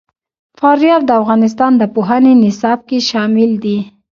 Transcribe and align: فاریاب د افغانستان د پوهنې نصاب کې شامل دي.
فاریاب 0.59 1.01
د 1.05 1.11
افغانستان 1.21 1.71
د 1.77 1.83
پوهنې 1.95 2.33
نصاب 2.43 2.79
کې 2.89 2.97
شامل 3.09 3.51
دي. 3.63 3.77